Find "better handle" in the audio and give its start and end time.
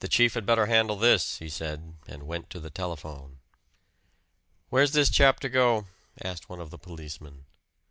0.44-0.96